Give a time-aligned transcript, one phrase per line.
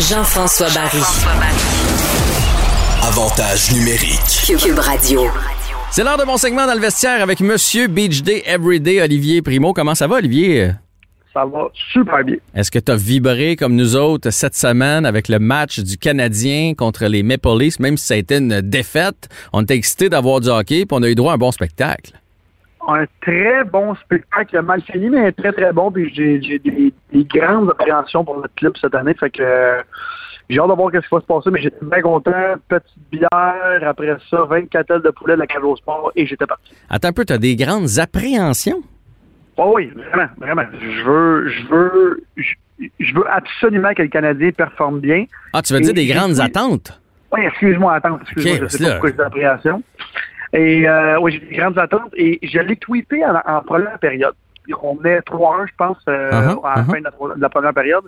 [0.00, 1.02] Jean-François Barry.
[3.02, 4.58] Avantage numérique.
[4.58, 5.24] Cube Radio.
[5.90, 9.74] C'est l'heure de mon segment dans le vestiaire avec Monsieur Beach Day Everyday, Olivier Primo.
[9.74, 10.70] Comment ça va, Olivier?
[11.34, 12.36] Ça va super bien.
[12.54, 16.72] Est-ce que tu as vibré comme nous autres cette semaine avec le match du Canadien
[16.74, 19.28] contre les Maple Leafs, même si ça a été une défaite?
[19.52, 22.19] On était excités d'avoir du hockey, puis on a eu droit à un bon spectacle.
[22.92, 25.90] Un très bon spectacle, mal fini, mais très très bon.
[25.92, 29.14] Puis j'ai j'ai des, des grandes appréhensions pour notre club cette année.
[29.14, 29.82] Fait que euh,
[30.48, 32.54] j'ai hâte de voir ce qui va se passer, mais j'étais bien content.
[32.68, 36.46] Petite bière, après ça, 24 ailes de poulet de la cage au sport et j'étais
[36.46, 36.72] parti.
[36.88, 38.82] Attends un peu, tu as des grandes appréhensions?
[39.56, 40.64] Oh oui, vraiment, vraiment.
[40.80, 45.26] Je veux, je veux, je, veux absolument que le Canadien performe bien.
[45.52, 47.00] Ah, tu veux Et dire des grandes attentes?
[47.32, 49.82] Oui, excuse-moi, attends, excuse-moi, Ok, je sais pas pourquoi j'ai des appréhensions.
[50.52, 54.34] Et euh, oui, j'ai des grandes attentes et je l'ai tweeté en, en première période.
[54.82, 56.86] On est 3-1, je pense, euh, Uh-huh, à la uh-huh.
[56.86, 58.04] fin de la, de la première période.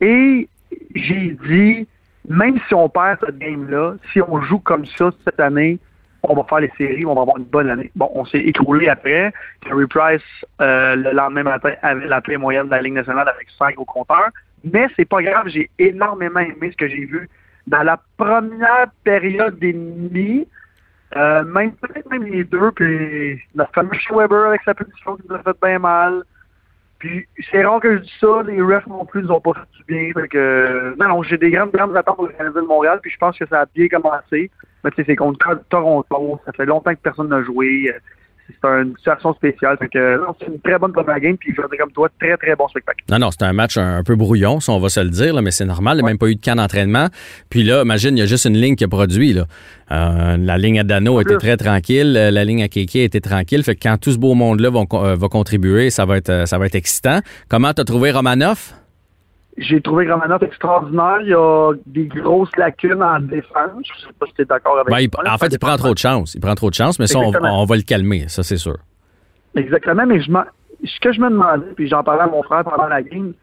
[0.00, 0.48] Et
[0.94, 1.86] j'ai dit,
[2.28, 5.78] même si on perd cette game-là, si on joue comme ça cette année,
[6.22, 7.90] on va faire les séries, on va avoir une bonne année.
[7.96, 9.32] Bon, on s'est écroulé après.
[9.62, 10.22] Carey Price,
[10.60, 13.84] euh, le lendemain matin, avait la paix moyenne de la Ligue nationale avec 5 au
[13.84, 14.28] compteur.
[14.64, 17.28] Mais c'est pas grave, j'ai énormément aimé ce que j'ai vu
[17.66, 20.46] dans la première période et demie.
[21.16, 25.28] Euh, même peut-être même les deux, puis notre fameux Weber avec sa petite chose qui
[25.28, 26.22] nous a fait bien mal.
[27.00, 29.78] Puis c'est rare que je dis ça, les refs non plus nous ont pas fait
[29.78, 30.12] du bien.
[30.12, 33.10] Fait que, non, non, j'ai des grandes, grandes attentes pour le Canadien de Montréal, puis
[33.10, 34.50] je pense que ça a bien commencé.
[34.84, 37.92] Mais tu sais, c'est contre Toronto, ça fait longtemps que personne n'a joué.
[38.62, 39.78] C'est une situation spéciale.
[39.80, 42.68] Non, c'est une très bonne première game, puis je dire comme toi, très, très bon
[42.68, 43.04] spectacle.
[43.10, 45.34] Non, non, c'est un match un, un peu brouillon, ça, on va se le dire,
[45.34, 45.98] là, mais c'est normal.
[45.98, 47.08] Il n'y a même pas eu de camp d'entraînement.
[47.48, 49.32] Puis là, imagine, il y a juste une ligne qui a produit.
[49.32, 49.46] Là.
[49.92, 53.62] Euh, la ligne à Dano était très tranquille, euh, la ligne à Keke était tranquille.
[53.64, 56.58] Fait que quand tout ce beau monde-là va, euh, va contribuer, ça va être, ça
[56.58, 57.20] va être excitant.
[57.48, 58.74] Comment t'as trouvé Romanoff?
[59.60, 61.18] J'ai trouvé Romanov extraordinaire.
[61.20, 63.84] Il y a des grosses lacunes en défense.
[63.84, 65.34] Je sais pas si tu es d'accord avec Ben, moi.
[65.34, 66.34] en fait, il prend trop de chance.
[66.34, 68.78] Il prend trop de chance, mais ça, on, va le calmer, ça, c'est sûr.
[69.54, 70.30] Exactement, mais je
[70.82, 73.34] ce que je me demandais, puis j'en parlais à mon frère pendant la game,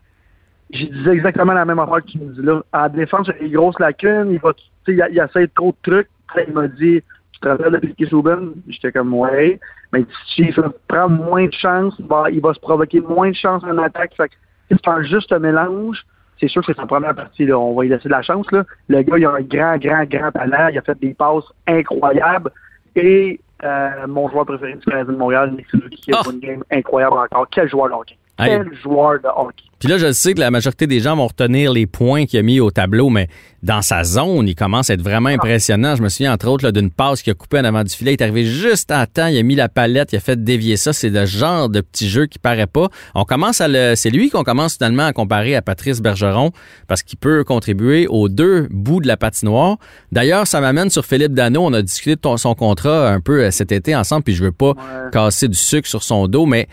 [0.72, 2.64] j'ai disais exactement la même affaire que tu me dis là.
[2.74, 4.54] La défense, il y a des grosses lacunes, il va,
[4.88, 6.10] il, il essaie trop de trucs.
[6.48, 7.02] Il m'a dit,
[7.32, 8.54] tu te rappelles de Piquet Souben?
[8.68, 9.60] J'étais comme, ouais.
[9.94, 10.56] Mais si il
[10.88, 14.14] prend moins de chance, il va, il va se provoquer moins de chance en attaque.
[14.18, 14.36] Fait que,
[14.70, 16.06] si c'est un juste mélange.
[16.40, 17.58] C'est sûr que c'est sa première partie, là.
[17.58, 18.64] On va lui laisser de la chance, là.
[18.90, 20.68] Le gars, il a un grand, grand, grand talent.
[20.72, 22.52] Il a fait des passes incroyables.
[22.96, 26.40] Et euh, mon joueur préféré du Canadien de Montréal, Nick Suzuki, qui a joué une
[26.40, 27.48] game incroyable encore.
[27.50, 28.18] Quel joueur de hockey.
[28.38, 29.66] Quel joueur de hockey.
[29.80, 32.42] Puis là, je sais que la majorité des gens vont retenir les points qu'il a
[32.42, 33.28] mis au tableau, mais
[33.62, 35.96] dans sa zone, il commence à être vraiment impressionnant.
[35.96, 38.12] Je me souviens, entre autres, d'une passe qu'il a coupée en avant du filet.
[38.12, 40.78] Il est arrivé juste à temps, il a mis la palette, il a fait dévier
[40.78, 40.94] ça.
[40.94, 42.90] C'est le genre de petit jeu qui paraît pas.
[43.14, 46.52] On commence à le, c'est lui qu'on commence finalement à comparer à Patrice Bergeron
[46.88, 49.78] parce qu'il peut contribuer aux deux bouts de la patinoire.
[50.12, 51.64] D'ailleurs, ça m'amène sur Philippe Dano.
[51.64, 54.52] On a discuté de son contrat un peu euh, cet été ensemble, puis je veux
[54.52, 54.74] pas
[55.12, 56.68] casser du sucre sur son dos, mais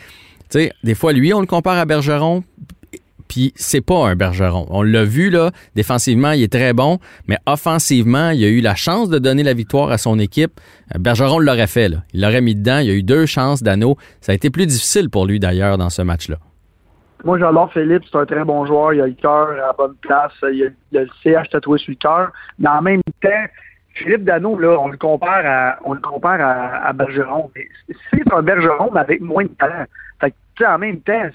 [0.50, 2.44] tu sais, des fois, lui, on le compare à Bergeron,
[3.28, 4.66] puis c'est pas un Bergeron.
[4.70, 6.98] On l'a vu, là, défensivement, il est très bon,
[7.28, 10.60] mais offensivement, il a eu la chance de donner la victoire à son équipe.
[10.94, 11.98] Euh, Bergeron l'aurait fait, là.
[12.12, 12.78] Il l'aurait mis dedans.
[12.78, 13.96] Il a eu deux chances d'anneau.
[14.20, 16.36] Ça a été plus difficile pour lui, d'ailleurs, dans ce match-là.
[17.24, 18.92] Moi, j'adore Philippe, c'est un très bon joueur.
[18.92, 20.32] Il a le cœur à bonne place.
[20.42, 22.32] Il a, a le CH tatoué sur le cœur.
[22.58, 23.46] Mais en même temps,
[23.94, 27.50] Philippe Dano, là, on le compare à, on le compare à, Bergeron.
[28.10, 29.84] C'est un Bergeron, mais avec moins de talent.
[30.66, 31.28] En même temps,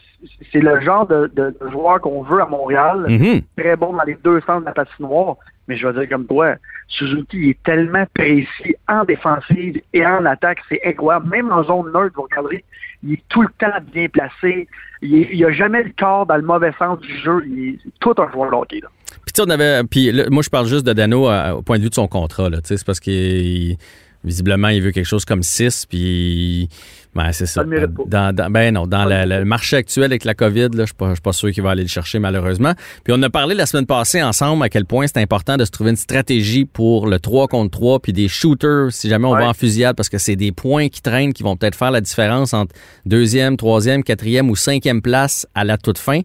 [0.52, 3.06] c'est- le genre de, de- de joueur qu'on veut à Montréal.
[3.10, 3.42] Mhm.
[3.58, 5.36] Très bon dans les deux sens de la patinoire.
[5.68, 6.56] Mais je vais dire comme toi,
[6.88, 11.28] Suzuki il est tellement précis en défensive et en attaque, c'est incroyable.
[11.30, 12.64] Même en zone neutre, vous regarderez,
[13.04, 14.68] il est tout le temps bien placé.
[15.02, 17.44] Il n'a jamais le corps dans le mauvais sens du jeu.
[17.46, 18.80] Il est tout un joueur de hockey.
[18.82, 18.88] Là.
[19.26, 19.84] Puis, tu sais, on avait.
[19.84, 22.50] Puis, moi, je parle juste de Dano euh, au point de vue de son contrat,
[22.50, 22.62] là.
[22.62, 23.76] Tu sais, c'est parce qu'il.
[24.24, 26.68] Visiblement, il veut quelque chose comme 6, puis.
[27.16, 27.64] Ben, c'est ça.
[28.06, 30.94] Dans, dans- ben non, dans le, le marché actuel avec la COVID, là, je suis
[30.94, 32.74] pas, je suis pas sûr qu'il va aller le chercher, malheureusement.
[33.04, 35.72] Puis on a parlé la semaine passée ensemble à quel point c'est important de se
[35.72, 39.40] trouver une stratégie pour le 3 contre 3, puis des shooters, si jamais on Ouais.
[39.42, 42.02] va en fusillade, parce que c'est des points qui traînent qui vont peut-être faire la
[42.02, 42.76] différence entre
[43.06, 46.22] deuxième, troisième, quatrième ou cinquième place à la toute fin.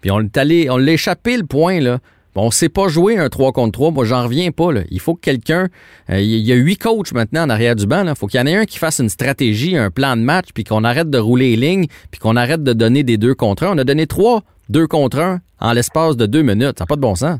[0.00, 1.98] Puis on est allé, on l'a échappé le point, là.
[2.34, 3.90] Bon, on sait pas jouer un 3 contre 3.
[3.90, 4.72] Moi, j'en reviens pas.
[4.72, 4.80] Là.
[4.90, 5.68] Il faut que quelqu'un.
[6.10, 8.04] euh, Il y a huit coachs maintenant en arrière du banc.
[8.06, 10.46] Il faut qu'il y en ait un qui fasse une stratégie, un plan de match,
[10.54, 13.64] puis qu'on arrête de rouler les lignes, puis qu'on arrête de donner des deux contre
[13.64, 13.74] un.
[13.74, 14.40] On a donné trois
[14.70, 16.78] deux contre un en l'espace de deux minutes.
[16.78, 17.38] Ça n'a pas de bon sens.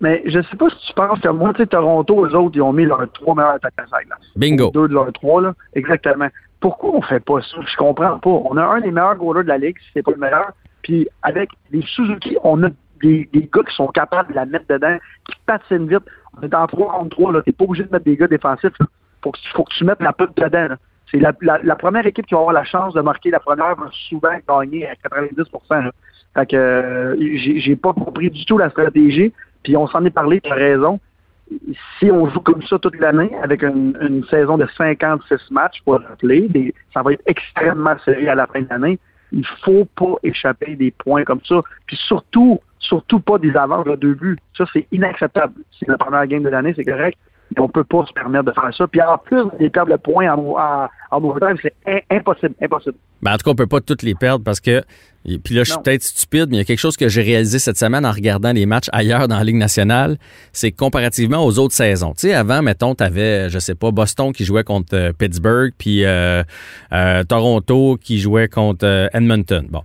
[0.00, 2.62] Mais je sais pas si tu penses que moi, tu sais, Toronto, eux autres, ils
[2.62, 4.18] ont mis leurs trois meilleurs attaquants à la glace.
[4.36, 4.70] Bingo.
[4.72, 5.54] Deux de leurs trois, là.
[5.74, 6.28] Exactement.
[6.60, 7.56] Pourquoi on fait pas ça?
[7.68, 8.30] Je comprends pas.
[8.30, 10.52] On a un des meilleurs goalers de la Ligue, si c'est pas le meilleur.
[10.82, 12.68] Puis avec les Suzuki, on a
[13.02, 16.04] des, gars qui sont capables de la mettre dedans, qui patinent vite.
[16.36, 17.42] On est en 3 contre 3, là.
[17.42, 18.78] T'es pas obligé de mettre des gars défensifs.
[18.78, 18.86] Là.
[19.22, 20.76] Faut que, faut tu mettes la pute dedans.
[21.10, 24.36] C'est la, première équipe qui va avoir la chance de marquer la première va souvent
[24.46, 25.36] gagner à 90
[25.70, 25.90] là.
[26.34, 29.32] Fait que euh, j'ai pas compris du tout la stratégie.
[29.62, 31.00] Puis on s'en est parlé, tu as raison.
[31.98, 35.94] Si on joue comme ça toute l'année, avec une, une, saison de 56 matchs pour
[35.94, 38.98] rappeler, ça va être extrêmement serré à la fin de l'année.
[39.32, 41.62] Il faut pas échapper des points comme ça.
[41.86, 44.38] Puis surtout, surtout pas des avances de deux buts.
[44.56, 45.54] Ça, c'est inacceptable.
[45.78, 47.18] C'est la première game de l'année, c'est correct
[47.56, 48.86] on ne peut pas se permettre de faire ça.
[48.86, 52.96] Puis en plus, des perdre le point en, en, en c'est impossible, impossible.
[53.22, 54.82] Ben, en tout cas, on peut pas toutes les perdre parce que,
[55.24, 57.58] puis là, je suis peut-être stupide, mais il y a quelque chose que j'ai réalisé
[57.58, 60.18] cette semaine en regardant les matchs ailleurs dans la Ligue nationale,
[60.52, 62.12] c'est comparativement aux autres saisons.
[62.12, 65.72] Tu sais, avant, mettons, tu avais, je sais pas, Boston qui jouait contre euh, Pittsburgh,
[65.76, 66.42] puis euh,
[66.92, 69.66] euh, Toronto qui jouait contre Edmonton.
[69.68, 69.82] Bon.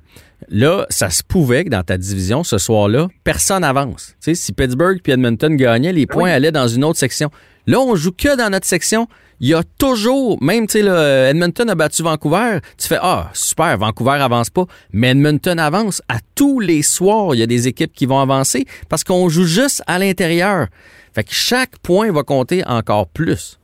[0.49, 4.15] Là, ça se pouvait que dans ta division, ce soir-là, personne avance.
[4.21, 7.29] Tu sais, si Pittsburgh puis Edmonton gagnaient, les points allaient dans une autre section.
[7.67, 9.07] Là, on joue que dans notre section.
[9.39, 12.59] Il y a toujours, même, tu sais, Edmonton a battu Vancouver.
[12.77, 14.65] Tu fais, ah, super, Vancouver avance pas.
[14.91, 16.01] Mais Edmonton avance.
[16.07, 19.45] À tous les soirs, il y a des équipes qui vont avancer parce qu'on joue
[19.45, 20.67] juste à l'intérieur.
[21.13, 23.59] Fait que chaque point va compter encore plus.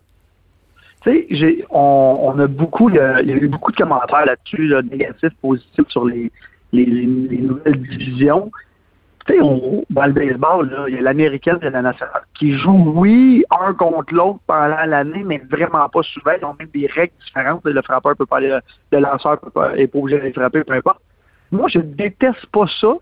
[1.04, 5.88] Tu sais, on, a beaucoup, il y a eu beaucoup de commentaires là-dessus, négatifs, positifs
[5.88, 6.30] sur les,
[6.72, 8.52] les, nouvelles divisions.
[9.26, 13.44] Tu sais, dans le baseball, il y a l'américaine et la nationale qui jouent, oui,
[13.52, 16.32] un contre l'autre pendant l'année, mais vraiment pas souvent.
[16.40, 17.66] Ils ont même des règles différentes.
[17.66, 18.58] Le frappeur peut pas aller,
[18.92, 21.02] le lanceur peut pas, est pas obligé frapper, peu importe.
[21.52, 22.94] Moi, je déteste pas ça,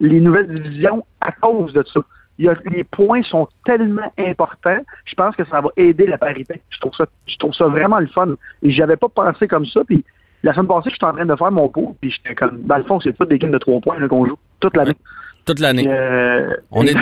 [0.00, 2.00] les nouvelles divisions, à cause de ça.
[2.38, 6.60] Y a, les points sont tellement importants, je pense que ça va aider la parité.
[6.68, 8.34] Je trouve ça, je trouve ça vraiment le fun.
[8.62, 10.04] J'avais pas pensé comme ça, puis
[10.46, 12.84] la semaine passée, j'étais en train de faire mon pot, puis j'étais comme, dans le
[12.84, 14.94] fond, c'est pas des games de trois points qu'on joue toute l'année.
[15.44, 15.86] Toute l'année.
[15.86, 16.96] Euh, on, est,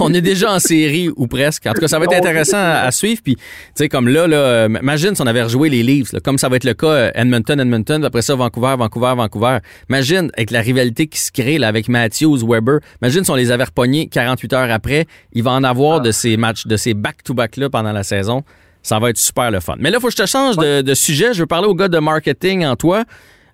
[0.00, 1.66] on, est déjà en série ou presque.
[1.66, 3.20] En tout cas, ça va être intéressant à, suivre.
[3.22, 3.42] Puis, tu
[3.76, 6.64] sais, comme là, là, imagine si on avait rejoué les Leafs, comme ça va être
[6.64, 9.58] le cas euh, Edmonton, Edmonton, après ça Vancouver, Vancouver, Vancouver.
[9.88, 12.80] Imagine avec la rivalité qui se crée là, avec Matthews, Weber.
[13.02, 15.06] Imagine si on les avait repognés 48 heures après.
[15.32, 16.00] Il va en avoir ah.
[16.00, 18.42] de ces matchs, de ces back-to-back-là pendant la saison.
[18.88, 19.74] Ça va être super le fun.
[19.78, 21.34] Mais là, il faut que je te change de, sujet.
[21.34, 23.04] Je veux parler au gars de marketing en toi.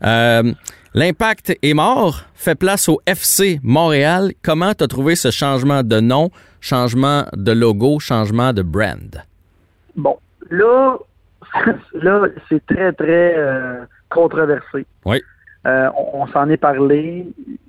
[0.05, 0.53] Euh,
[0.95, 4.31] L'impact est mort, fait place au FC Montréal.
[4.45, 9.25] Comment tu as trouvé ce changement de nom, changement de logo, changement de brand?
[9.97, 10.17] Bon,
[10.51, 10.97] là,
[11.95, 14.87] là c'est très, très euh, controversé.
[15.05, 15.21] Oui.
[15.67, 17.27] Euh, on, s'en est parlé,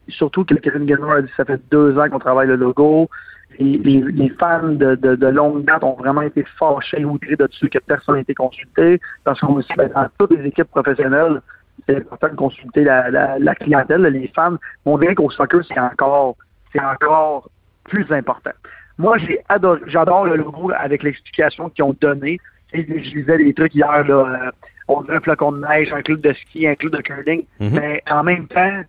[0.08, 3.10] surtout que Kevin Gilmore a dit que ça fait deux ans qu'on travaille le logo
[3.60, 8.16] les, fans de, de, longue date ont vraiment été fâchés ou outrés dessus que personne
[8.16, 9.00] n'a été consulté.
[9.24, 11.42] Parce qu'on aussi, ben, dans toutes les équipes professionnelles,
[11.88, 14.58] c'est important de consulter la, la, clientèle, les fans.
[14.86, 16.36] On dirait qu'au soccer, c'est encore,
[16.72, 17.50] c'est encore
[17.86, 18.52] plus important.
[18.98, 22.40] Moi, j'ai adoré, j'adore le logo avec l'explication qu'ils ont donné.
[22.74, 24.52] Je lisais des trucs hier, là, euh,
[24.88, 27.46] on a un flacon de neige, un club de ski, un club de curling.
[27.60, 27.70] Mm-hmm.
[27.72, 28.82] Mais en même temps,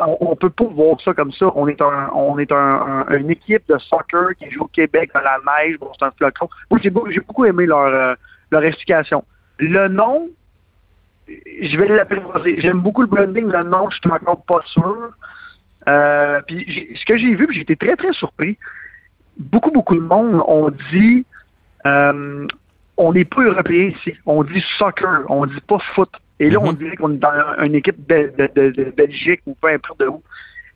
[0.00, 1.50] on, ne peut pas voir ça comme ça.
[1.54, 5.20] On est un, on est un, une équipe de soccer qui joue au Québec dans
[5.20, 5.78] la neige.
[5.78, 6.32] Bon, c'est un.
[6.70, 8.14] Moi, j'ai beaucoup, aimé leur, euh,
[8.50, 9.24] leur explication.
[9.58, 10.28] Le nom,
[11.28, 12.60] je vais l'appeler.
[12.60, 13.46] J'aime beaucoup le branding.
[13.46, 15.10] Le nom, je suis encore pas sûr.
[15.88, 18.58] Euh, puis ce que j'ai vu, j'ai été très très surpris.
[19.38, 21.24] Beaucoup beaucoup de monde ont dit,
[21.86, 22.46] euh,
[22.96, 24.14] on n'est pas européen ici.
[24.26, 26.10] On dit soccer, on dit pas foot.
[26.38, 26.78] Et là, on mhm.
[26.78, 30.22] dirait qu'on est dans une équipe de, de, Belgique ou peu importe de où.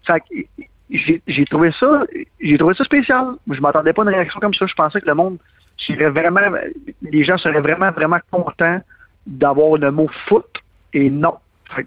[0.07, 0.23] Fait
[0.91, 2.05] j'ai trouvé ça,
[2.41, 3.35] j'ai trouvé ça spécial.
[3.49, 4.67] Je m'attendais pas à une réaction comme ça.
[4.67, 5.39] Je pensais que le monde
[5.77, 6.41] serait vraiment,
[7.03, 8.81] les gens seraient vraiment, vraiment contents
[9.27, 10.47] d'avoir le mot foot
[10.93, 11.35] et non.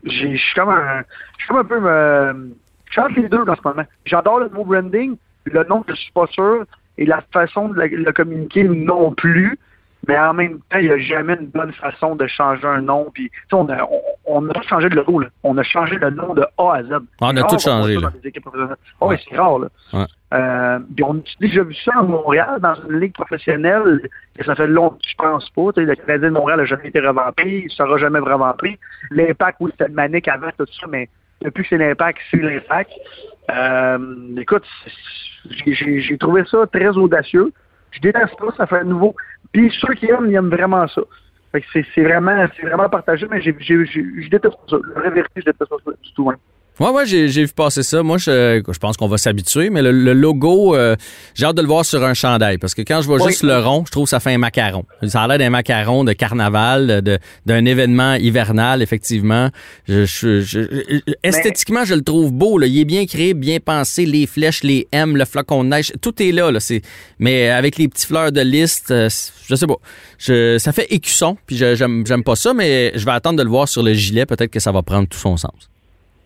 [0.05, 1.03] Je suis comme un,
[1.37, 2.33] je suis comme un peu, euh,
[2.89, 3.83] je suis les deux en ce moment.
[4.05, 6.65] J'adore le mot branding, le nom, je suis pas sûr,
[6.97, 9.57] et la façon de le communiquer non plus.
[10.07, 13.09] Mais en même temps, il n'y a jamais une bonne façon de changer un nom.
[13.13, 13.87] Puis, on a,
[14.25, 15.19] on, a changé de logo.
[15.19, 15.27] Là.
[15.43, 16.89] On a changé le nom de A à Z.
[16.91, 17.95] Ah, on a tout changé.
[17.95, 18.11] Là.
[18.99, 19.19] Oh, ouais.
[19.29, 19.59] c'est rare.
[19.59, 19.67] Là.
[19.93, 20.05] Ouais.
[20.33, 24.01] Euh, puis on a déjà vu ça à Montréal, dans une ligue professionnelle.
[24.37, 25.69] Et ça fait longtemps que je pense pas.
[25.77, 27.59] Le Canadien de Montréal n'a jamais été revampé.
[27.59, 28.77] Il ne sera jamais revampé.
[29.11, 31.07] L'impact, oui, c'était manique avant tout ça, mais
[31.41, 32.91] depuis que c'est l'impact, c'est l'impact.
[33.51, 34.63] Euh, écoute,
[35.65, 37.53] j'ai trouvé ça très audacieux.
[37.93, 39.15] Je déteste pas, ça fait un nouveau.
[39.51, 41.01] Puis ceux qui aiment, ils aiment vraiment ça.
[41.71, 44.77] c'est vraiment, vraiment partagé, mais je déteste ça.
[44.95, 46.29] La vraie vérité, je déteste ça du tout.
[46.29, 46.37] Hein.
[46.79, 48.01] Ouais, ouais, j'ai, vu passer ça.
[48.01, 50.95] Moi, je, je pense qu'on va s'habituer, mais le, logo, euh,
[51.35, 53.59] j'ai hâte de le voir sur un chandail parce que quand je vois juste le
[53.59, 54.83] rond, je trouve que ça fait un macaron.
[55.07, 59.49] Ça a l'air d'un macaron de carnaval, de, d'un événement hivernal, effectivement.
[59.87, 62.57] Je, je, esthétiquement, je le trouve beau.
[62.57, 62.65] Là.
[62.65, 64.07] Il est bien créé, bien pensé.
[64.07, 66.49] Les flèches, les M, le flocon de neige, tout est là.
[66.49, 66.59] là.
[66.59, 66.81] C'est,
[67.19, 69.09] mais avec les petits fleurs de liste, euh,
[69.47, 69.77] je sais pas.
[70.17, 73.49] Je, ça fait écusson, puis j'aime, j'aime pas ça, mais je vais attendre de le
[73.49, 74.25] voir sur le gilet.
[74.25, 75.69] Peut-être que ça va prendre tout son sens.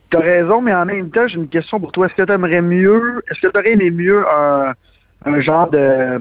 [0.09, 2.05] T'as raison, mais en même temps, j'ai une question pour toi.
[2.05, 4.73] Est-ce que tu aimerais mieux, est-ce que tu aurais aimé mieux un,
[5.25, 6.17] un genre de.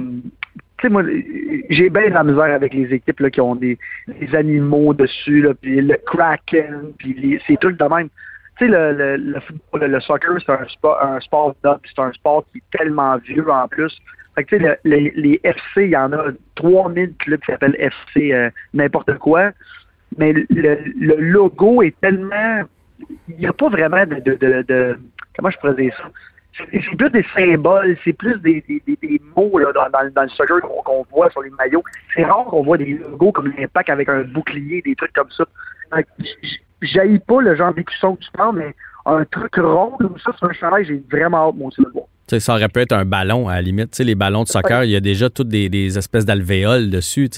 [0.78, 1.02] Tu sais, moi,
[1.70, 3.78] j'ai bien de la misère avec les équipes là, qui ont des,
[4.08, 8.08] des animaux dessus, là, puis le kraken, puis les, ces trucs de même.
[8.58, 12.12] Tu sais, le, le, le, football, le soccer, c'est un sport, un sport c'est un
[12.12, 13.96] sport qui est tellement vieux en plus.
[14.34, 16.24] Fait que, tu sais, les, les FC, il y en a
[16.56, 19.52] 3000 clubs qui s'appellent FC euh, n'importe quoi.
[20.18, 22.62] Mais le, le logo est tellement
[23.28, 24.98] il n'y a pas vraiment de,
[25.36, 26.10] comment je pourrais ça?
[26.72, 30.58] C'est plus des symboles, c'est plus des, des, des, mots là, dans, dans, le soccer
[30.62, 31.84] qu'on voit sur les maillots.
[32.14, 35.44] C'est rare qu'on voit des logos comme l'impact avec un bouclier, des trucs comme ça.
[36.80, 38.74] J'haïs pas le genre d'écusson que tu parles, mais
[39.04, 42.06] un truc rond comme ça sur un chandail, j'ai vraiment hâte, moi de le voir
[42.38, 43.98] ça aurait pu être un ballon, à la limite.
[43.98, 47.30] les ballons de soccer, il y a déjà toutes des, espèces d'alvéoles dessus.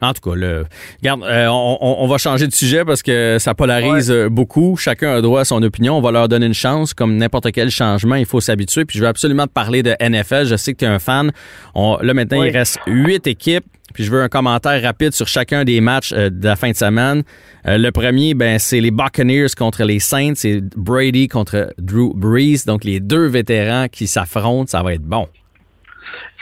[0.00, 0.66] En tout cas, le,
[1.00, 4.76] regarde, euh, on, va changer de sujet parce que ça polarise beaucoup.
[4.76, 5.96] Chacun a droit à son opinion.
[5.96, 6.92] On va leur donner une chance.
[6.94, 8.84] Comme n'importe quel changement, il faut s'habituer.
[8.84, 10.44] Puis je veux absolument te parler de NFL.
[10.46, 11.32] Je sais que tu es un fan.
[11.74, 13.64] là, maintenant, il reste huit équipes.
[13.94, 16.76] Puis je veux un commentaire rapide sur chacun des matchs euh, de la fin de
[16.76, 17.22] semaine.
[17.66, 20.34] Euh, le premier, ben, c'est les Buccaneers contre les Saints.
[20.34, 22.66] C'est Brady contre Drew Brees.
[22.66, 25.28] Donc, les deux vétérans qui s'affrontent, ça va être bon.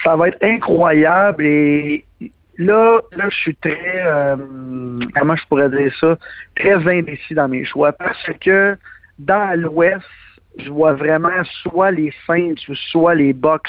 [0.02, 1.44] Ça va être incroyable.
[1.44, 2.04] Et
[2.56, 4.36] là, là je suis très, euh,
[5.14, 6.16] comment je pourrais dire ça,
[6.56, 7.92] très indécis dans mes choix.
[7.92, 8.76] Parce que
[9.18, 10.00] dans l'Ouest,
[10.58, 13.68] je vois vraiment soit les Saints ou soit les Bucks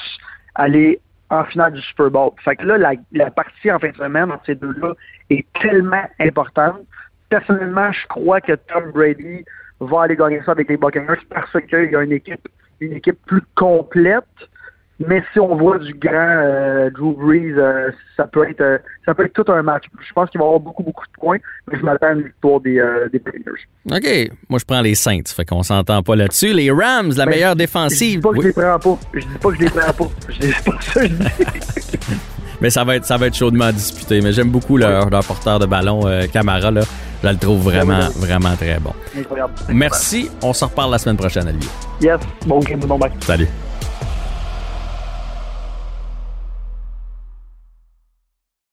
[0.56, 1.00] aller
[1.30, 2.32] en finale du Super Bowl.
[2.44, 4.94] Fait que là, la, partie en fin de semaine entre ces deux-là
[5.30, 6.82] est tellement importante.
[7.30, 9.44] Personnellement, je crois que Tom Brady
[9.80, 12.48] va aller gagner ça avec les Buccaneers parce qu'il y a une équipe,
[12.80, 14.24] une équipe plus complète.
[15.00, 19.16] Mais si on voit du grand euh, Drew Brees, euh, ça peut être euh, ça
[19.16, 19.86] peut être tout un match.
[20.00, 22.24] Je pense qu'il va y avoir beaucoup, beaucoup de points, mais je m'attends à une
[22.24, 22.82] victoire des,
[23.12, 23.22] des
[23.92, 24.32] OK.
[24.50, 25.24] Moi, je prends les Saints.
[25.36, 26.54] Fait qu'on s'entend pas là-dessus.
[26.54, 28.14] Les Rams, la ben, meilleure défensive.
[28.14, 29.00] Je dis pas que je les prends pas.
[29.14, 30.12] Je dis pas que je les prends pas.
[30.30, 32.00] Je dis pas ça, je dis.
[32.62, 34.22] mais ça va être ça va être chaudement disputé.
[34.22, 36.70] Mais j'aime beaucoup leur, leur, porteur de ballon, Camara.
[36.70, 36.82] Là.
[37.24, 38.94] Je le trouve vraiment, vraiment très bon.
[39.70, 40.30] Merci.
[40.42, 41.70] On se reparle la semaine prochaine, Olivier.
[42.02, 42.20] Yes.
[42.46, 43.14] Bon game, bon bac.
[43.22, 43.48] Salut.